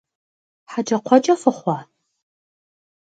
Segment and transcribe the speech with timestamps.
[0.71, 1.77] ХьэкӀэкхъуэкӀэ фыхъуа?!